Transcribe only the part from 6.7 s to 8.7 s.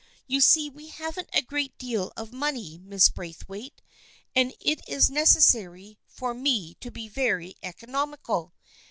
to be very economical.